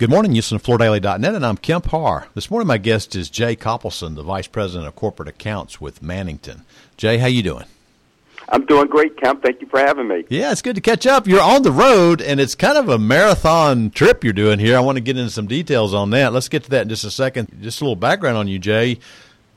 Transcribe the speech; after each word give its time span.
Good 0.00 0.08
morning, 0.08 0.32
Houston, 0.32 0.58
FloorDaily.net, 0.58 1.34
and 1.34 1.44
I'm 1.44 1.58
Kemp 1.58 1.88
Harr. 1.88 2.28
This 2.34 2.50
morning, 2.50 2.66
my 2.66 2.78
guest 2.78 3.14
is 3.14 3.28
Jay 3.28 3.54
Coppelson, 3.54 4.14
the 4.14 4.22
Vice 4.22 4.46
President 4.46 4.88
of 4.88 4.96
Corporate 4.96 5.28
Accounts 5.28 5.78
with 5.78 6.00
Mannington. 6.00 6.62
Jay, 6.96 7.18
how 7.18 7.26
you 7.26 7.42
doing? 7.42 7.66
I'm 8.48 8.64
doing 8.64 8.88
great, 8.88 9.18
Kemp. 9.18 9.42
Thank 9.42 9.60
you 9.60 9.66
for 9.66 9.78
having 9.78 10.08
me. 10.08 10.24
Yeah, 10.30 10.52
it's 10.52 10.62
good 10.62 10.76
to 10.76 10.80
catch 10.80 11.06
up. 11.06 11.26
You're 11.26 11.42
on 11.42 11.64
the 11.64 11.70
road, 11.70 12.22
and 12.22 12.40
it's 12.40 12.54
kind 12.54 12.78
of 12.78 12.88
a 12.88 12.98
marathon 12.98 13.90
trip 13.90 14.24
you're 14.24 14.32
doing 14.32 14.58
here. 14.58 14.74
I 14.74 14.80
want 14.80 14.96
to 14.96 15.02
get 15.02 15.18
into 15.18 15.28
some 15.30 15.46
details 15.46 15.92
on 15.92 16.08
that. 16.12 16.32
Let's 16.32 16.48
get 16.48 16.64
to 16.64 16.70
that 16.70 16.84
in 16.84 16.88
just 16.88 17.04
a 17.04 17.10
second. 17.10 17.48
Just 17.60 17.82
a 17.82 17.84
little 17.84 17.94
background 17.94 18.38
on 18.38 18.48
you, 18.48 18.58
Jay. 18.58 18.98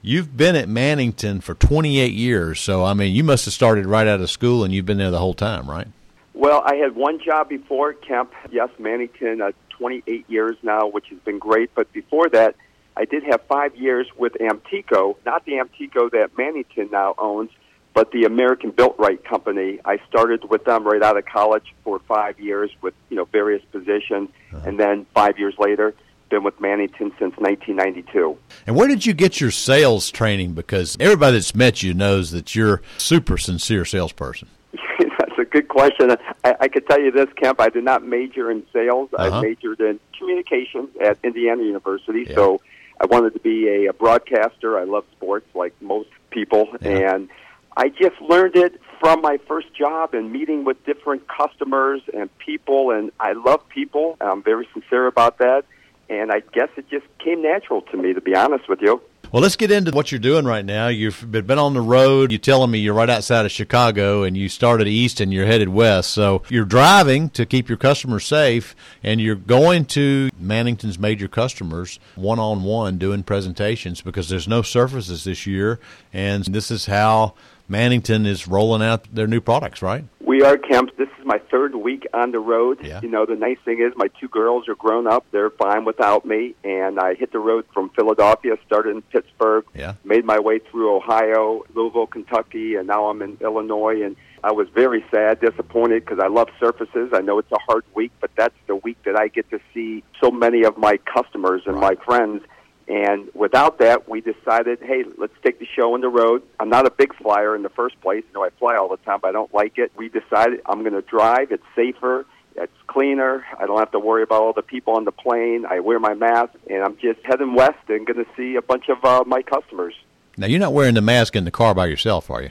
You've 0.02 0.36
been 0.36 0.58
at 0.58 0.68
Mannington 0.68 1.42
for 1.42 1.54
28 1.54 2.12
years, 2.12 2.60
so 2.60 2.84
I 2.84 2.94
mean, 2.94 3.16
you 3.16 3.24
must 3.24 3.46
have 3.46 3.54
started 3.54 3.86
right 3.86 4.08
out 4.08 4.20
of 4.20 4.30
school, 4.30 4.66
and 4.66 4.74
you've 4.74 4.86
been 4.86 4.98
there 4.98 5.10
the 5.10 5.20
whole 5.20 5.36
time, 5.36 5.70
right? 5.70 5.88
Well, 6.34 6.64
I 6.66 6.76
had 6.76 6.96
one 6.96 7.20
job 7.24 7.50
before 7.50 7.94
Kemp. 7.94 8.34
Yes, 8.52 8.70
Mannington, 8.80 9.42
uh, 9.42 9.52
28 9.78 10.30
years 10.30 10.56
now, 10.64 10.88
which 10.88 11.08
has 11.10 11.20
been 11.20 11.40
great. 11.40 11.72
But 11.76 11.92
before 11.94 12.30
that, 12.30 12.56
I 12.96 13.06
did 13.06 13.24
have 13.24 13.42
five 13.48 13.76
years 13.76 14.08
with 14.18 14.34
Amtico, 14.34 15.16
not 15.26 15.46
the 15.46 15.54
Amtico 15.54 16.12
that 16.12 16.36
Mannington 16.38 16.92
now 16.92 17.16
owns, 17.18 17.50
but 17.94 18.12
the 18.12 18.24
American 18.26 18.72
Biltrite 18.72 19.24
company. 19.24 19.80
I 19.86 20.00
started 20.10 20.50
with 20.50 20.66
them 20.66 20.84
right 20.86 21.02
out 21.02 21.18
of 21.18 21.26
college 21.26 21.74
for 21.84 22.00
five 22.08 22.40
years 22.40 22.72
with 22.82 22.94
you 23.10 23.18
know 23.18 23.26
various 23.26 23.64
positions, 23.72 24.30
uh-huh. 24.52 24.68
and 24.68 24.80
then 24.80 25.06
five 25.14 25.38
years 25.38 25.56
later, 25.60 25.94
been 26.30 26.44
with 26.44 26.60
Mannington 26.60 27.12
since 27.20 27.36
1992. 27.38 28.38
And 28.66 28.76
where 28.76 28.88
did 28.88 29.06
you 29.06 29.14
get 29.14 29.40
your 29.40 29.52
sales 29.52 30.10
training? 30.10 30.54
Because 30.54 30.98
everybody 31.00 31.38
that's 31.38 31.54
met 31.54 31.84
you 31.84 31.94
knows 31.94 32.32
that 32.32 32.56
you're 32.56 32.76
a 32.76 33.00
super 33.00 33.38
sincere 33.38 33.86
salesperson 33.86 34.48
good 35.46 35.68
question. 35.68 36.16
I, 36.44 36.56
I 36.62 36.68
could 36.68 36.88
tell 36.88 37.00
you 37.00 37.12
this, 37.12 37.28
Kemp. 37.36 37.60
I 37.60 37.70
did 37.70 37.84
not 37.84 38.06
major 38.06 38.52
in 38.52 38.66
sales. 38.74 39.10
Uh-huh. 39.14 39.40
I 39.40 39.42
majored 39.42 39.80
in 39.82 40.00
communications 40.18 40.90
at 41.02 41.18
Indiana 41.24 41.64
University. 41.64 42.26
Yeah. 42.28 42.36
So 42.36 42.62
I 43.02 43.06
wanted 43.06 43.34
to 43.34 43.40
be 43.40 43.68
a, 43.68 43.90
a 43.90 43.94
broadcaster. 43.94 44.78
I 44.78 44.84
love 44.84 45.06
sports 45.16 45.48
like 45.56 45.74
most 45.82 46.10
people, 46.30 46.70
yeah. 46.82 47.16
and 47.16 47.30
I 47.76 47.90
just 47.90 48.20
learned 48.22 48.56
it 48.56 48.80
from 49.00 49.22
my 49.22 49.38
first 49.48 49.74
job 49.74 50.14
and 50.14 50.32
meeting 50.32 50.64
with 50.64 50.84
different 50.86 51.28
customers 51.28 52.02
and 52.14 52.30
people. 52.38 52.92
And 52.92 53.12
I 53.20 53.34
love 53.34 53.68
people. 53.68 54.18
I'm 54.22 54.44
very 54.44 54.68
sincere 54.74 55.08
about 55.08 55.40
that. 55.40 55.66
And 56.10 56.32
I 56.32 56.40
guess 56.40 56.70
it 56.78 56.90
just 56.90 57.06
came 57.20 57.42
natural 57.42 57.82
to 57.82 57.98
me, 57.98 58.14
to 58.14 58.22
be 58.22 58.36
honest 58.36 58.70
with 58.70 58.82
you. 58.82 59.02
Well, 59.34 59.42
let's 59.42 59.56
get 59.56 59.72
into 59.72 59.90
what 59.90 60.12
you're 60.12 60.20
doing 60.20 60.46
right 60.46 60.64
now. 60.64 60.90
You've 60.90 61.32
been 61.32 61.58
on 61.58 61.74
the 61.74 61.82
road. 61.82 62.32
You're 62.32 62.38
telling 62.38 62.70
me 62.70 62.78
you're 62.78 62.94
right 62.94 63.10
outside 63.10 63.48
of 63.48 63.52
Chicago 63.52 64.22
and 64.22 64.38
you 64.38 64.48
started 64.48 64.88
east 64.88 65.20
and 65.20 65.34
you're 65.34 65.48
headed 65.48 65.70
west. 65.70 66.12
So 66.12 66.44
you're 66.50 66.66
driving 66.66 67.32
to 67.32 67.44
keep 67.48 67.68
your 67.68 67.80
customers 67.80 68.26
safe 68.26 68.76
and 69.02 69.20
you're 69.20 69.34
going 69.34 69.86
to 69.86 70.30
Mannington's 70.40 71.00
major 71.00 71.28
customers 71.28 72.00
one 72.14 72.38
on 72.38 72.62
one 72.62 73.00
doing 73.00 73.24
presentations 73.24 74.02
because 74.02 74.30
there's 74.30 74.48
no 74.48 74.62
surfaces 74.62 75.24
this 75.24 75.48
year. 75.48 75.80
And 76.14 76.44
this 76.46 76.70
is 76.70 76.86
how 76.86 77.34
Mannington 77.68 78.28
is 78.28 78.48
rolling 78.48 78.84
out 78.84 79.08
their 79.12 79.26
new 79.26 79.42
products, 79.42 79.82
right? 79.82 80.06
We 80.34 80.42
are, 80.42 80.58
Kemp. 80.58 80.98
This 80.98 81.10
is 81.20 81.26
my 81.28 81.38
third 81.52 81.76
week 81.76 82.08
on 82.12 82.32
the 82.32 82.40
road. 82.40 82.80
Yeah. 82.84 83.02
You 83.04 83.08
know, 83.08 83.24
the 83.24 83.36
nice 83.36 83.60
thing 83.64 83.80
is 83.80 83.94
my 83.96 84.08
two 84.20 84.28
girls 84.28 84.68
are 84.68 84.74
grown 84.74 85.06
up. 85.06 85.28
They're 85.30 85.52
fine 85.52 85.86
without 85.86 86.26
me. 86.26 86.56
And 86.64 87.00
I 87.00 87.14
hit 87.14 87.32
the 87.32 87.38
road 87.38 87.66
from 87.72 87.92
Philadelphia, 87.92 88.56
started 88.66 88.96
in 88.96 89.04
Pittsburgh, 89.04 89.64
yeah. 89.76 89.94
made 90.04 90.26
my 90.26 90.40
way 90.40 90.58
through 90.58 90.96
Ohio, 90.96 91.62
Louisville, 91.76 92.08
Kentucky, 92.08 92.74
and 92.74 92.88
now 92.88 93.10
I'm 93.10 93.22
in 93.22 93.38
Illinois. 93.42 94.02
And 94.02 94.16
I 94.44 94.54
was 94.54 94.68
very 94.74 95.06
sad, 95.12 95.40
disappointed 95.40 96.04
because 96.04 96.18
I 96.18 96.30
love 96.30 96.48
surfaces. 96.60 97.12
I 97.14 97.22
know 97.22 97.38
it's 97.38 97.52
a 97.52 97.60
hard 97.68 97.84
week, 97.94 98.12
but 98.20 98.32
that's 98.36 98.58
the 98.66 98.78
week 98.78 98.98
that 99.06 99.16
I 99.16 99.28
get 99.28 99.48
to 99.52 99.60
see 99.72 100.04
so 100.20 100.32
many 100.32 100.64
of 100.64 100.80
my 100.80 100.98
customers 100.98 101.62
and 101.68 101.76
right. 101.76 101.96
my 101.96 102.06
friends 102.06 102.42
and 102.88 103.30
without 103.34 103.80
that, 103.80 104.10
we 104.10 104.22
decided, 104.22 104.80
hey, 104.82 105.06
let's 105.18 105.34
take 105.44 105.60
the 105.60 105.66
show 105.66 105.94
on 105.94 106.02
the 106.02 106.10
road. 106.10 106.44
I'm 106.60 106.70
not 106.70 106.86
a 106.86 106.92
big 106.92 107.16
flyer 107.16 107.56
in 107.56 107.64
the 107.64 107.70
first 107.70 108.00
place. 108.02 108.24
You 108.28 108.34
know, 108.34 108.44
I 108.44 108.50
fly 108.52 108.76
all 108.76 108.90
the 108.90 108.98
time, 108.98 109.20
but 109.22 109.30
I 109.30 109.32
don't 109.32 109.54
like 109.54 109.78
it. 109.78 109.92
We 109.96 110.10
decided 110.10 110.62
I'm 110.66 110.82
going 110.82 110.94
to 110.94 111.02
drive. 111.02 111.52
It's 111.52 111.64
safer. 111.76 112.26
It's 112.56 112.74
cleaner. 112.88 113.46
I 113.58 113.66
don't 113.66 113.80
have 113.80 113.92
to 113.92 114.00
worry 114.00 114.24
about 114.24 114.42
all 114.42 114.54
the 114.54 114.62
people 114.62 114.96
on 114.96 115.06
the 115.06 115.12
plane. 115.12 115.66
I 115.66 115.80
wear 115.80 116.00
my 116.00 116.14
mask, 116.14 116.54
and 116.70 116.84
I'm 116.84 116.98
just 116.98 117.20
heading 117.24 117.56
west 117.56 117.80
and 117.88 118.06
going 118.06 118.24
to 118.24 118.28
see 118.36 118.56
a 118.56 118.62
bunch 118.62 118.90
of 118.90 119.04
uh, 119.04 119.24
my 119.26 119.42
customers. 119.42 119.96
Now, 120.38 120.48
you're 120.48 120.60
not 120.60 120.74
wearing 120.74 120.96
the 120.96 121.02
mask 121.02 121.36
in 121.36 121.46
the 121.46 121.52
car 121.52 121.74
by 121.74 121.86
yourself, 121.88 122.30
are 122.30 122.44
you? 122.44 122.50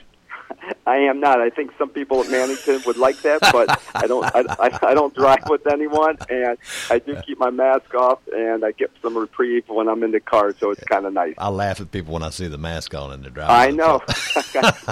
I 0.86 0.96
am 0.96 1.20
not. 1.20 1.40
I 1.40 1.50
think 1.50 1.70
some 1.78 1.90
people 1.90 2.20
at 2.20 2.26
Mannington 2.26 2.84
would 2.86 2.96
like 2.96 3.22
that, 3.22 3.40
but 3.52 3.80
I 3.94 4.06
don't. 4.08 4.24
I, 4.34 4.78
I, 4.82 4.94
don't 4.94 5.14
drive 5.14 5.48
with 5.48 5.64
anyone, 5.70 6.18
and 6.28 6.58
I 6.90 6.98
do 6.98 7.20
keep 7.24 7.38
my 7.38 7.50
mask 7.50 7.94
off, 7.94 8.18
and 8.34 8.64
I 8.64 8.72
get 8.72 8.90
some 9.00 9.16
reprieve 9.16 9.68
when 9.68 9.88
I'm 9.88 10.02
in 10.02 10.10
the 10.10 10.18
car, 10.18 10.52
so 10.58 10.70
it's 10.70 10.82
kind 10.84 11.06
of 11.06 11.12
nice. 11.12 11.34
I 11.38 11.50
laugh 11.50 11.80
at 11.80 11.92
people 11.92 12.14
when 12.14 12.24
I 12.24 12.30
see 12.30 12.48
the 12.48 12.58
mask 12.58 12.94
on 12.94 13.12
and 13.12 13.22
they're 13.22 13.30
driving. 13.30 13.54
I 13.54 13.76
know. 13.76 14.02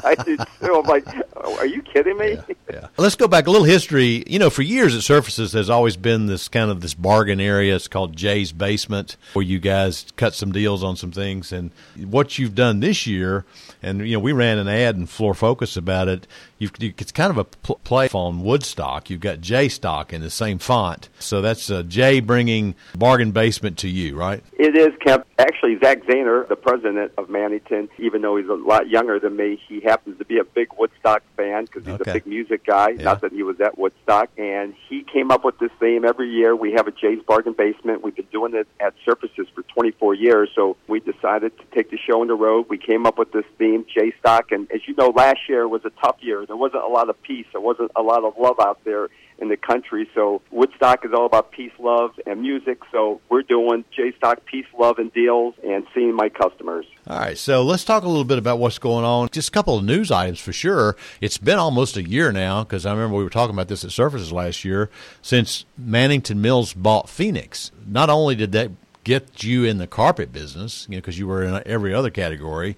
I 0.05 0.15
do 0.25 0.37
too. 0.37 0.75
I'm 0.75 0.87
like, 0.87 1.07
are 1.37 1.67
you 1.67 1.83
kidding 1.83 2.17
me? 2.19 2.33
Yeah, 2.33 2.55
yeah. 2.73 2.87
Let's 2.97 3.17
go 3.17 3.27
back 3.27 3.49
a 3.49 3.51
little 3.51 3.67
history. 3.67 4.23
You 4.29 4.39
know, 4.39 4.51
for 4.51 4.63
years 4.63 4.95
at 4.95 5.03
Surfaces, 5.03 5.51
there's 5.51 5.71
always 5.71 5.97
been 5.97 6.27
this 6.27 6.47
kind 6.47 6.71
of 6.71 6.83
this 6.83 6.95
bargain 6.95 7.41
area. 7.41 7.75
It's 7.75 7.89
called 7.89 8.17
Jay's 8.17 8.53
Basement, 8.53 9.17
where 9.33 9.45
you 9.45 9.59
guys 9.59 10.07
cut 10.17 10.35
some 10.35 10.53
deals 10.53 10.85
on 10.85 10.95
some 10.95 11.11
things, 11.11 11.53
and 11.53 11.73
what 11.97 12.39
you've 12.39 12.55
done 12.55 12.79
this 12.79 13.09
year, 13.09 13.45
and 13.83 14.07
you 14.07 14.15
know, 14.15 14.21
we 14.21 14.33
ran 14.33 14.59
an 14.59 14.69
ad 14.69 14.95
in 14.95 15.07
Floor 15.07 15.35
Focus 15.35 15.77
about 15.81 16.07
it, 16.07 16.29
you've, 16.59 16.71
you, 16.79 16.95
it's 16.99 17.11
kind 17.11 17.31
of 17.31 17.39
a 17.39 17.45
pl- 17.45 17.81
play 17.83 18.09
on 18.13 18.45
Woodstock. 18.45 19.11
You've 19.11 19.21
got 19.21 19.41
J 19.41 19.69
stock 19.69 20.13
in 20.13 20.21
the 20.21 20.31
same 20.31 20.61
font. 20.61 21.09
So 21.19 21.41
that's 21.41 21.69
uh, 21.69 21.83
Jay 21.83 22.21
bringing 22.21 22.77
bargain 22.95 23.33
basement 23.33 23.79
to 23.79 23.89
you, 23.89 24.17
right? 24.17 24.45
It 24.53 24.77
is, 24.77 24.91
Kemp. 25.05 25.27
Actually, 25.39 25.79
Zach 25.83 26.05
Zahner, 26.05 26.47
the 26.47 26.55
president 26.55 27.13
of 27.19 27.29
Mannington, 27.29 27.89
even 27.99 28.23
though 28.23 28.37
he's 28.37 28.49
a 28.49 28.55
lot 28.55 28.89
younger 28.89 29.19
than 29.19 29.35
me, 29.35 29.61
he 29.69 29.81
happens 29.81 30.19
to 30.19 30.25
be 30.25 30.39
a 30.39 30.45
big 30.45 30.69
Woodstock 30.79 31.23
fan 31.37 31.65
because 31.65 31.85
he's 31.85 31.95
okay. 31.95 32.11
a 32.11 32.15
big 32.15 32.27
music 32.27 32.65
guy. 32.65 32.91
Yeah. 32.91 33.03
Not 33.03 33.23
that 33.23 33.33
he 33.33 33.43
was 33.43 33.61
at 33.61 33.77
Woodstock. 33.79 34.31
And 34.39 34.75
he 34.89 35.03
came 35.03 35.31
up 35.31 35.45
with 35.45 35.59
this 35.59 35.71
theme 35.81 36.05
every 36.05 36.31
year. 36.31 36.55
We 36.55 36.73
have 36.73 36.87
a 36.87 36.93
Jay's 36.93 37.23
Bargain 37.27 37.55
Basement. 37.55 38.05
We've 38.05 38.15
been 38.15 38.27
doing 38.31 38.55
it 38.55 38.69
at 38.79 38.95
Surfaces 39.05 39.47
for 39.55 39.63
24 39.81 40.15
years. 40.15 40.51
So 40.55 40.77
we 40.89 41.01
decided 41.01 41.57
to 41.57 41.65
take 41.75 41.91
the 41.91 41.97
show 41.97 42.21
on 42.21 42.27
the 42.27 42.35
road. 42.35 42.67
We 42.69 42.77
came 42.77 43.07
up 43.07 43.17
with 43.17 43.33
this 43.33 43.47
theme, 43.57 43.87
J 43.93 44.13
Stock. 44.21 44.53
And 44.53 44.71
as 44.71 44.83
you 44.87 44.95
know, 44.95 45.09
last 45.09 45.39
year 45.49 45.67
was 45.67 45.87
a 45.87 45.91
tough 46.05 46.17
year. 46.21 46.45
There 46.45 46.55
wasn't 46.55 46.85
a 46.85 46.89
lot 46.89 47.09
of 47.09 47.21
peace. 47.23 47.47
There 47.53 47.63
wasn't 47.63 47.91
a 47.97 48.03
lot 48.03 48.23
of 48.25 48.35
love 48.39 48.61
out 48.61 48.85
there 48.85 49.09
in 49.39 49.49
the 49.49 49.57
country. 49.57 50.07
So 50.15 50.43
Woodstock 50.51 51.07
is 51.07 51.13
all 51.15 51.25
about 51.25 51.51
peace, 51.51 51.73
love, 51.79 52.11
and 52.27 52.43
music. 52.43 52.83
So 52.93 53.23
we're 53.31 53.41
doing 53.41 53.87
J 53.91 54.13
Stock 54.19 54.45
peace, 54.45 54.67
love, 54.79 54.99
and 54.99 55.11
deals, 55.15 55.55
and 55.67 55.87
seeing 55.95 56.15
my 56.15 56.29
customers. 56.29 56.85
All 57.07 57.19
right, 57.19 57.39
so 57.39 57.63
let's 57.63 57.83
talk 57.83 58.03
a 58.03 58.09
little 58.09 58.25
bit 58.25 58.37
about 58.37 58.59
what's 58.59 58.79
going 58.79 59.07
on. 59.07 59.31
Just 59.31 59.49
a 59.49 59.53
couple 59.53 59.79
of 59.79 59.85
news 59.85 60.11
items 60.11 60.41
for 60.41 60.53
sure. 60.53 60.95
It's 61.23 61.39
been 61.39 61.59
almost 61.59 61.97
a 61.97 62.07
year 62.07 62.33
now 62.33 62.65
because 62.65 62.85
I 62.85 62.93
remember 62.93 63.17
we 63.17 63.25
were 63.25 63.31
talking 63.31 63.55
about 63.55 63.69
this 63.69 63.83
at 63.83 63.93
Surfaces 63.93 64.31
last 64.31 64.63
year 64.63 64.91
since 65.23 65.65
Mannington 65.81 66.37
Mills 66.37 66.75
bought 66.75 67.09
Phenix. 67.09 67.73
Not 67.87 68.11
only 68.11 68.35
did 68.35 68.53
that 68.53 68.71
get 69.05 69.43
you 69.43 69.65
in 69.65 69.79
the 69.79 69.87
carpet 69.87 70.33
business, 70.33 70.87
you 70.89 70.97
know, 70.97 71.01
because 71.01 71.19
you 71.19 71.27
were 71.27 71.43
in 71.43 71.63
every 71.67 71.95
other 71.95 72.11
category, 72.11 72.77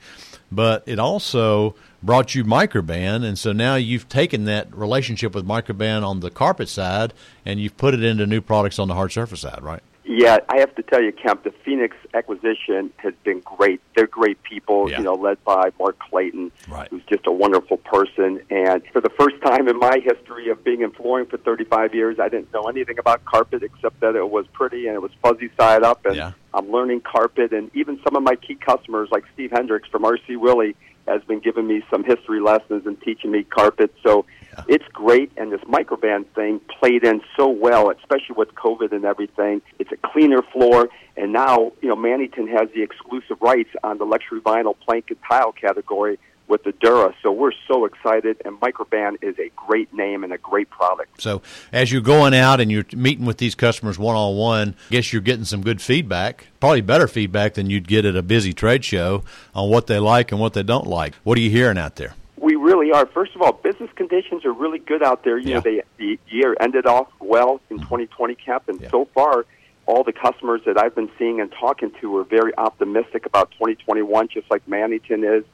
but 0.51 0.83
it 0.87 0.99
also 0.99 1.75
brought 2.03 2.35
you 2.35 2.45
Microban, 2.45 3.25
and 3.25 3.39
so 3.39 3.53
now 3.53 3.77
you've 3.77 4.09
taken 4.09 4.45
that 4.47 4.75
relationship 4.75 5.35
with 5.35 5.47
Microban 5.47 6.07
on 6.07 6.21
the 6.21 6.31
carpet 6.31 6.69
side 6.69 7.13
and 7.45 7.61
you've 7.61 7.77
put 7.77 7.95
it 7.95 8.03
into 8.03 8.27
new 8.27 8.41
products 8.41 8.79
on 8.79 8.89
the 8.89 8.95
hard 8.95 9.13
surface 9.13 9.41
side, 9.41 9.63
right? 9.63 9.83
Yeah, 10.05 10.39
I 10.49 10.59
have 10.59 10.75
to 10.75 10.83
tell 10.83 11.01
you, 11.01 11.13
Kemp, 11.13 11.45
the 11.45 11.53
Phenix 11.65 11.97
acquisition 12.13 12.93
has 12.97 13.15
been 13.23 13.41
great. 13.41 13.81
They're 13.95 14.09
great 14.09 14.43
people, 14.43 14.91
yeah. 14.91 14.99
you 14.99 15.05
know, 15.05 15.15
led 15.15 15.43
by 15.45 15.71
Mark 15.79 15.99
Clayton, 16.01 16.51
right. 16.69 16.89
who's 16.89 17.05
just 17.05 17.27
a 17.27 17.33
wonderful 17.33 17.77
person. 17.77 18.41
And 18.51 18.83
for 18.93 19.01
the 19.01 19.11
first 19.11 19.41
time 19.43 19.69
in 19.69 19.79
my 19.79 20.01
history 20.03 20.49
of 20.49 20.65
being 20.65 20.83
in 20.83 20.91
flooring 20.91 21.27
for 21.27 21.39
35 21.39 21.95
years, 21.95 22.19
I 22.19 22.29
didn't 22.29 22.53
know 22.53 22.65
anything 22.65 22.99
about 22.99 23.25
carpet 23.25 23.63
except 23.63 24.01
that 24.01 24.17
it 24.17 24.29
was 24.29 24.45
pretty 24.53 24.89
and 24.89 24.97
it 24.97 25.03
was 25.03 25.13
fuzzy 25.23 25.51
side 25.59 25.85
up. 25.85 26.05
And 26.05 26.17
yeah. 26.17 26.33
I'm 26.53 26.71
learning 26.73 27.03
carpet. 27.03 27.53
And 27.53 27.71
even 27.75 28.01
some 28.03 28.17
of 28.17 28.25
my 28.25 28.35
key 28.35 28.57
customers, 28.57 29.09
like 29.13 29.25
Steve 29.35 29.53
Hendricks 29.53 29.89
from 29.89 30.03
RC 30.03 30.37
Willey, 30.37 30.75
has 31.07 31.23
been 31.25 31.41
giving 31.41 31.67
me 31.67 31.83
some 31.91 32.05
history 32.05 32.41
lessons 32.41 32.87
and 32.87 33.01
teaching 33.01 33.31
me 33.31 33.43
carpet. 33.43 33.95
So 34.03 34.25
yeah. 34.53 34.65
it's 34.69 34.85
great. 34.93 35.33
And 35.37 35.53
this 35.53 35.61
Microban 35.63 36.27
thing 36.35 36.61
played 36.79 37.05
in 37.05 37.21
so 37.37 37.49
well, 37.49 37.91
especially 37.91 38.37
with 38.37 38.55
COVID 38.55 38.93
and 38.93 39.05
everything. 39.05 39.63
It's 39.79 39.93
a 39.93 39.97
cleaner 39.97 40.43
floor. 40.53 40.89
And 41.17 41.33
now, 41.33 41.73
you 41.81 41.89
know, 41.89 41.97
Mannington 41.97 42.49
has 42.49 42.69
the 42.75 42.83
exclusive 42.83 43.41
rights 43.41 43.71
on 43.83 43.99
the 43.99 44.05
luxury 44.05 44.41
vinyl 44.41 44.75
plank 44.79 45.07
and 45.09 45.19
tile 45.29 45.53
category 45.53 46.19
with 46.49 46.65
Adura. 46.65 47.15
So 47.23 47.33
we're 47.33 47.53
so 47.67 47.85
excited, 47.85 48.41
and 48.45 48.61
Microban 48.61 49.17
is 49.23 49.39
a 49.39 49.51
great 49.57 49.93
name 49.95 50.25
and 50.25 50.33
a 50.33 50.39
great 50.39 50.71
product. 50.71 51.21
So 51.21 51.43
as 51.73 51.93
you're 51.93 52.03
going 52.03 52.35
out 52.35 52.61
and 52.61 52.71
you're 52.71 52.85
meeting 52.95 53.25
with 53.25 53.39
these 53.39 53.55
customers 53.55 53.99
one 53.99 54.17
on 54.17 54.37
one, 54.37 54.75
I 54.89 54.93
guess 54.93 55.13
you're 55.13 55.23
getting 55.23 55.45
some 55.45 55.63
good 55.63 55.81
feedback, 55.81 56.49
probably 56.61 56.81
better 56.81 57.09
feedback 57.09 57.55
than 57.55 57.71
you'd 57.71 57.89
get 57.89 58.05
at 58.05 58.17
a 58.17 58.23
busy 58.23 58.53
trade 58.53 58.85
show 58.85 59.25
on 59.55 59.71
what 59.71 59.87
they 59.87 59.99
like 59.99 60.33
and 60.33 60.41
what 60.41 60.55
they 60.55 60.63
don't 60.63 60.87
like. 60.87 61.15
What 61.25 61.39
are 61.39 61.41
you 61.41 61.51
hearing 61.51 61.79
out 61.79 61.97
there? 61.97 62.15
We 62.37 62.57
really 62.57 62.91
are. 62.91 63.07
First 63.07 63.37
of 63.37 63.43
all, 63.43 63.53
business 63.53 63.91
conditions 63.95 64.45
are 64.45 64.53
really 64.53 64.81
good 64.81 65.03
out 65.03 65.23
there. 65.23 65.39
You 65.39 65.49
yeah. 65.49 65.55
know, 65.55 65.61
they, 65.61 65.83
the 65.97 66.19
year 66.29 66.57
ended 66.61 66.87
off 66.87 67.09
well 67.21 67.61
in 67.71 67.77
mm-hmm. 67.77 67.85
2020 67.85 68.35
Kemp, 68.35 68.69
and 68.69 68.81
yeah. 68.81 68.91
so 68.91 69.05
far 69.15 69.47
all 69.87 70.05
the 70.05 70.13
customers 70.13 70.61
that 70.67 70.79
I've 70.79 70.95
been 70.95 71.11
seeing 71.19 71.41
and 71.41 71.51
talking 71.53 71.93
to 72.01 72.17
are 72.19 72.25
very 72.25 72.57
optimistic 72.57 73.27
about 73.27 73.51
2021, 73.53 74.29
just 74.29 74.51
like 74.51 74.65
Mannington 74.67 75.39
is. 75.39 75.45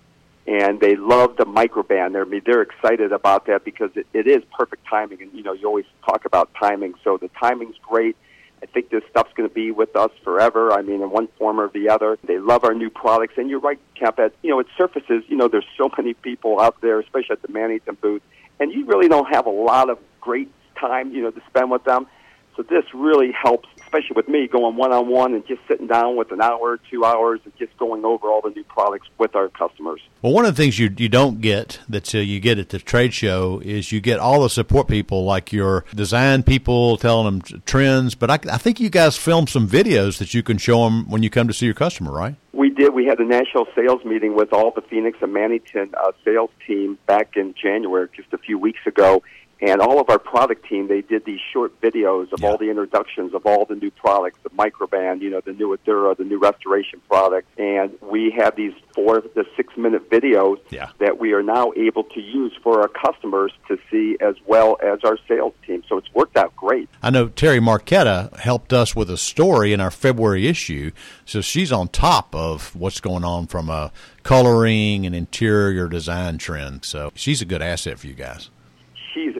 And 0.49 0.81
they 0.81 0.97
love 0.97 1.37
the 1.37 1.45
Microban. 1.45 2.13
They're, 2.13 2.25
I 2.25 2.29
mean, 2.29 2.41
they're 2.47 2.63
excited 2.63 3.13
about 3.13 3.45
that 3.47 3.67
because 3.67 3.91
it, 3.95 4.07
it 4.15 4.27
is 4.27 4.43
perfect 4.57 4.87
timing. 4.89 5.21
And, 5.21 5.31
you 5.35 5.43
know, 5.43 5.53
you 5.53 5.67
always 5.67 5.85
talk 6.07 6.25
about 6.25 6.49
timing. 6.59 6.95
So 7.05 7.19
the 7.19 7.29
timing's 7.39 7.77
great. 7.83 8.17
I 8.63 8.67
think 8.67 8.89
this 8.89 9.03
stuff's 9.11 9.33
going 9.35 9.47
to 9.47 9.55
be 9.55 9.71
with 9.73 9.95
us 9.95 10.11
forever. 10.25 10.73
I 10.73 10.81
mean, 10.81 11.03
in 11.03 11.11
one 11.11 11.29
form 11.39 11.61
or 11.61 11.69
the 11.69 11.91
other. 11.91 12.19
They 12.25 12.39
love 12.39 12.65
our 12.65 12.73
new 12.73 12.89
products. 12.89 13.35
And 13.37 13.51
you're 13.51 13.61
right, 13.61 13.79
at, 14.01 14.33
you 14.43 14.49
know, 14.49 14.59
it 14.59 14.69
surfaces, 14.79 15.23
you 15.29 15.37
know, 15.37 15.49
there's 15.49 15.67
so 15.77 15.91
many 15.99 16.15
people 16.15 16.59
out 16.61 16.81
there, 16.81 16.99
especially 16.99 17.35
at 17.35 17.43
the 17.43 17.49
Mannington 17.49 18.01
booth, 18.01 18.23
and 18.59 18.73
you 18.73 18.87
really 18.87 19.09
don't 19.09 19.29
have 19.29 19.45
a 19.45 19.51
lot 19.51 19.91
of 19.91 19.99
great 20.23 20.51
time, 20.81 21.13
you 21.13 21.23
know, 21.23 21.31
to 21.31 21.43
spend 21.49 21.71
with 21.71 21.85
them. 21.85 22.07
So 22.59 22.65
this 22.65 22.85
really 22.93 23.31
helps 23.31 23.69
especially 23.89 24.17
with 24.17 24.29
me 24.29 24.47
going 24.47 24.77
one 24.77 24.93
on 24.93 25.09
one 25.09 25.33
and 25.33 25.47
just 25.47 25.61
sitting 25.67 25.87
down 25.87 26.17
with 26.17 26.31
an 26.31 26.43
hour, 26.43 26.79
two 26.91 27.05
hours, 27.05 27.41
and 27.45 27.57
just 27.57 27.77
going 27.79 28.05
over 28.05 28.29
all 28.29 28.43
the 28.43 28.51
new 28.51 28.65
products 28.65 29.09
with 29.17 29.35
our 29.35 29.49
customers. 29.49 30.01
Well, 30.21 30.33
one 30.33 30.45
of 30.45 30.55
the 30.55 30.63
things 30.63 30.79
you 30.79 30.93
you 30.97 31.09
don't 31.09 31.41
get 31.41 31.81
that 31.89 32.15
uh, 32.15 32.19
you 32.19 32.41
get 32.41 32.59
at 32.59 32.69
the 32.69 32.79
trade 32.79 33.15
show 33.15 33.61
is 33.65 33.91
you 33.93 34.01
get 34.01 34.19
all 34.19 34.43
the 34.43 34.51
support 34.51 34.89
people, 34.89 35.25
like 35.25 35.53
your 35.53 35.85
design 35.95 36.43
people 36.43 36.97
telling 36.99 37.25
them 37.25 37.61
trends. 37.65 38.15
But 38.15 38.31
I, 38.31 38.39
I 38.53 38.59
think 38.59 38.79
you 38.79 38.91
guys 38.91 39.17
film 39.17 39.47
some 39.47 39.67
videos 39.69 40.19
that 40.19 40.35
you 40.35 40.43
can 40.43 40.59
show 40.59 40.85
them 40.85 41.09
when 41.09 41.23
you 41.23 41.31
come 41.31 41.49
to 41.49 41.55
see 41.55 41.67
your 41.67 41.75
customer, 41.75 42.13
right? 42.13 42.35
We 42.53 42.71
did. 42.71 42.93
We 42.93 43.07
had 43.07 43.21
a 43.21 43.25
national 43.25 43.69
sales 43.75 44.05
meeting 44.05 44.35
with 44.35 44.53
all 44.53 44.73
the 44.73 44.83
Phenix 44.83 45.19
and 45.23 45.35
Mannington 45.35 45.95
uh, 45.95 46.13
sales 46.25 46.51
team 46.67 46.99
back 47.07 47.37
in 47.37 47.55
January, 47.55 48.09
just 48.15 48.33
a 48.33 48.39
few 48.39 48.59
weeks 48.59 48.81
ago 48.85 49.23
and 49.61 49.81
all 49.81 50.01
of 50.01 50.09
our 50.09 50.19
product 50.19 50.69
team, 50.69 50.87
they 50.87 51.01
did 51.01 51.25
these 51.25 51.41
short 51.53 51.81
videos 51.81 52.33
of 52.33 52.41
yeah. 52.41 52.49
all 52.49 52.59
the 52.59 52.71
introductions 52.71 53.35
of 53.35 53.45
all 53.45 53.65
the 53.65 53.75
new 53.75 53.91
products, 53.91 54.39
the 54.45 54.51
Microban, 54.51 55.21
you 55.21 55.31
know, 55.31 55.41
the 55.41 55.53
new 55.53 55.77
Adura, 55.77 56.17
the 56.17 56.25
new 56.25 56.39
restoration 56.39 57.01
product. 57.09 57.49
And 57.59 57.99
we 58.01 58.33
have 58.39 58.55
these 58.55 58.73
four 58.95 59.21
to 59.21 59.45
six 59.57 59.77
minute 59.77 60.09
videos 60.11 60.59
yeah. 60.71 60.91
that 61.01 61.19
we 61.19 61.33
are 61.33 61.43
now 61.43 61.73
able 61.77 62.05
to 62.05 62.21
use 62.21 62.53
for 62.63 62.81
our 62.81 62.89
customers 62.89 63.53
to 63.67 63.79
see 63.91 64.17
as 64.21 64.37
well 64.47 64.79
as 64.83 65.01
our 65.03 65.19
sales 65.27 65.55
team. 65.67 65.83
So 65.89 65.99
it's 65.99 66.13
worked 66.15 66.37
out 66.37 66.55
great. 66.55 66.89
I 67.03 67.11
know 67.11 67.29
Terry 67.29 67.59
Marquetta 67.59 68.37
helped 68.39 68.73
us 68.73 68.95
with 68.95 69.11
a 69.11 69.17
story 69.17 69.73
in 69.73 69.81
our 69.81 69.91
February 69.91 70.47
issue. 70.47 70.93
So 71.25 71.41
she's 71.41 71.73
on 71.73 71.89
top 71.89 72.33
of 72.35 72.77
what's 72.77 73.01
going 73.01 73.25
on 73.25 73.49
from 73.49 73.71
a 73.71 73.91
coloring 74.23 75.05
and 75.05 75.17
interior 75.17 75.89
design 75.89 76.39
trend. 76.39 76.85
So 76.85 77.11
she's 77.15 77.43
a 77.43 77.45
good 77.45 77.63
asset 77.63 77.99
for 77.99 78.07
you 78.07 78.15
guys 78.15 78.51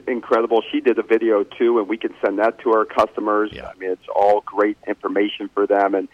incredible. 0.09 0.61
She 0.71 0.81
did 0.81 0.99
a 0.99 1.03
video 1.03 1.43
too, 1.43 1.79
and 1.79 1.87
we 1.87 1.97
can 1.97 2.13
send 2.23 2.39
that 2.39 2.59
to 2.59 2.71
our 2.71 2.85
customers. 2.85 3.51
Yeah. 3.53 3.67
I 3.67 3.77
mean, 3.77 3.91
it's 3.91 4.07
all 4.13 4.41
great 4.41 4.77
information 4.87 5.49
for 5.53 5.67
them, 5.67 5.95
and 5.95 6.07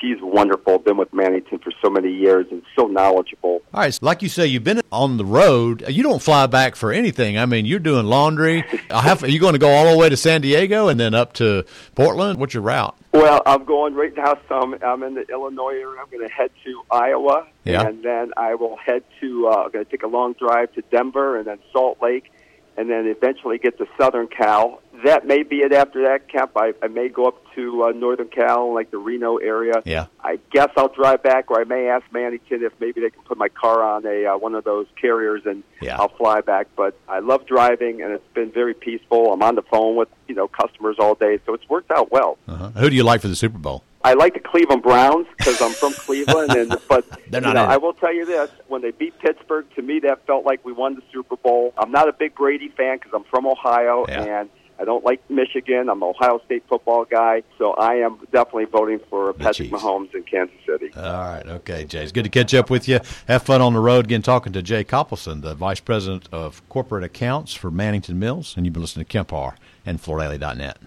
she's 0.00 0.18
wonderful. 0.20 0.78
Been 0.78 0.96
with 0.96 1.10
Mannington 1.10 1.62
for 1.62 1.72
so 1.82 1.90
many 1.90 2.12
years 2.12 2.46
and 2.50 2.62
so 2.76 2.86
knowledgeable. 2.86 3.62
All 3.72 3.80
right, 3.80 3.98
like 4.02 4.22
you 4.22 4.28
say, 4.28 4.46
you've 4.46 4.64
been 4.64 4.80
on 4.90 5.16
the 5.16 5.24
road. 5.24 5.84
You 5.88 6.02
don't 6.02 6.22
fly 6.22 6.46
back 6.46 6.76
for 6.76 6.92
anything. 6.92 7.38
I 7.38 7.46
mean, 7.46 7.66
you're 7.66 7.78
doing 7.78 8.06
laundry. 8.06 8.64
Have, 8.90 9.22
are 9.22 9.28
you 9.28 9.40
going 9.40 9.54
to 9.54 9.58
go 9.58 9.70
all 9.70 9.92
the 9.92 9.98
way 9.98 10.08
to 10.08 10.16
San 10.16 10.40
Diego 10.40 10.88
and 10.88 10.98
then 10.98 11.14
up 11.14 11.34
to 11.34 11.64
Portland? 11.94 12.38
What's 12.38 12.54
your 12.54 12.62
route? 12.62 12.96
Well, 13.12 13.42
I'm 13.44 13.64
going 13.64 13.94
right 13.94 14.16
now. 14.16 14.38
So 14.48 14.60
I'm, 14.60 14.74
I'm 14.82 15.02
in 15.02 15.14
the 15.14 15.26
Illinois 15.28 15.72
area. 15.72 16.00
I'm 16.00 16.10
going 16.10 16.26
to 16.26 16.32
head 16.32 16.50
to 16.64 16.82
Iowa, 16.90 17.46
yeah. 17.64 17.86
and 17.86 18.02
then 18.02 18.32
I 18.36 18.54
will 18.54 18.76
head 18.76 19.02
to. 19.20 19.48
Uh, 19.48 19.64
I'm 19.64 19.70
going 19.70 19.84
to 19.84 19.90
take 19.90 20.02
a 20.02 20.08
long 20.08 20.34
drive 20.34 20.72
to 20.74 20.82
Denver 20.90 21.36
and 21.36 21.46
then 21.46 21.58
Salt 21.72 21.98
Lake 22.00 22.30
and 22.76 22.88
then 22.88 23.06
eventually 23.06 23.58
get 23.58 23.78
to 23.78 23.86
Southern 23.98 24.26
Cal. 24.26 24.80
That 25.04 25.26
may 25.26 25.42
be 25.42 25.56
it 25.56 25.72
after 25.72 26.02
that 26.04 26.28
Kemp. 26.28 26.52
I, 26.56 26.74
I 26.82 26.88
may 26.88 27.08
go 27.08 27.26
up 27.26 27.42
to 27.54 27.84
uh, 27.84 27.92
Northern 27.92 28.28
Cal, 28.28 28.74
like 28.74 28.90
the 28.90 28.98
Reno 28.98 29.38
area. 29.38 29.82
Yeah. 29.84 30.06
I 30.22 30.38
guess 30.52 30.68
I'll 30.76 30.92
drive 30.92 31.22
back, 31.22 31.50
or 31.50 31.60
I 31.60 31.64
may 31.64 31.88
ask 31.88 32.04
Mannington 32.10 32.62
if 32.62 32.72
maybe 32.80 33.00
they 33.00 33.10
can 33.10 33.22
put 33.22 33.38
my 33.38 33.48
car 33.48 33.82
on 33.82 34.04
a 34.06 34.26
uh, 34.26 34.36
one 34.36 34.54
of 34.54 34.64
those 34.64 34.86
carriers, 35.00 35.42
and 35.46 35.62
yeah. 35.80 35.98
I'll 35.98 36.08
fly 36.08 36.40
back. 36.42 36.68
But 36.76 36.98
I 37.08 37.20
love 37.20 37.46
driving, 37.46 38.02
and 38.02 38.12
it's 38.12 38.32
been 38.34 38.52
very 38.52 38.74
peaceful. 38.74 39.32
I'm 39.32 39.42
on 39.42 39.54
the 39.54 39.62
phone 39.62 39.96
with 39.96 40.08
you 40.28 40.34
know 40.34 40.48
customers 40.48 40.96
all 40.98 41.14
day, 41.14 41.38
so 41.46 41.54
it's 41.54 41.68
worked 41.68 41.90
out 41.90 42.12
well. 42.12 42.38
Uh-huh. 42.46 42.70
Who 42.70 42.90
do 42.90 42.96
you 42.96 43.04
like 43.04 43.20
for 43.20 43.28
the 43.28 43.36
Super 43.36 43.58
Bowl? 43.58 43.84
I 44.02 44.14
like 44.14 44.34
the 44.34 44.40
Cleveland 44.40 44.82
Browns 44.82 45.26
because 45.36 45.60
I'm 45.60 45.72
from 45.72 45.92
Cleveland, 45.92 46.52
and 46.52 46.76
but 46.88 47.06
They're 47.30 47.40
not 47.40 47.48
you 47.48 47.54
know, 47.54 47.64
I 47.64 47.76
will 47.76 47.92
tell 47.92 48.14
you 48.14 48.24
this: 48.24 48.50
when 48.68 48.82
they 48.82 48.92
beat 48.92 49.18
Pittsburgh, 49.18 49.66
to 49.76 49.82
me 49.82 50.00
that 50.00 50.26
felt 50.26 50.46
like 50.46 50.64
we 50.64 50.72
won 50.72 50.94
the 50.94 51.02
Super 51.12 51.36
Bowl. 51.36 51.74
I'm 51.76 51.92
not 51.92 52.08
a 52.08 52.12
big 52.12 52.34
Brady 52.34 52.68
fan 52.68 52.96
because 52.96 53.12
I'm 53.14 53.24
from 53.24 53.46
Ohio, 53.46 54.06
yeah. 54.08 54.40
and 54.40 54.50
I 54.78 54.84
don't 54.84 55.04
like 55.04 55.20
Michigan. 55.28 55.90
I'm 55.90 56.02
an 56.02 56.08
Ohio 56.08 56.40
State 56.46 56.64
football 56.66 57.04
guy, 57.04 57.42
so 57.58 57.74
I 57.74 57.96
am 57.96 58.18
definitely 58.32 58.64
voting 58.64 59.00
for 59.10 59.34
Patrick 59.34 59.70
Mahomes 59.70 60.14
in 60.14 60.22
Kansas 60.22 60.56
City. 60.64 60.90
All 60.96 61.02
right, 61.02 61.46
okay, 61.46 61.84
Jay. 61.84 62.02
It's 62.02 62.12
good 62.12 62.24
to 62.24 62.30
catch 62.30 62.54
up 62.54 62.70
with 62.70 62.88
you. 62.88 63.00
Have 63.28 63.42
fun 63.42 63.60
on 63.60 63.74
the 63.74 63.80
road. 63.80 64.06
Again, 64.06 64.22
talking 64.22 64.54
to 64.54 64.62
Jay 64.62 64.82
Coppelson, 64.82 65.42
the 65.42 65.54
Vice 65.54 65.80
President 65.80 66.26
of 66.32 66.66
Corporate 66.70 67.04
Accounts 67.04 67.52
for 67.52 67.70
Mannington 67.70 68.14
Mills, 68.14 68.56
and 68.56 68.64
you've 68.64 68.72
been 68.72 68.82
listening 68.82 69.04
to 69.04 69.12
Kemp 69.12 69.30
Harr 69.30 69.56
and 69.84 70.00
FloorDaily.net. 70.00 70.78